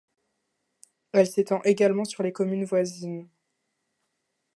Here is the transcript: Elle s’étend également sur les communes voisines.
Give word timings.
Elle 1.11 1.27
s’étend 1.27 1.61
également 1.61 2.05
sur 2.05 2.23
les 2.23 2.31
communes 2.31 2.63
voisines. 2.65 3.29